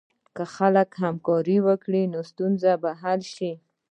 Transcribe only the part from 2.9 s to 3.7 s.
حل شي.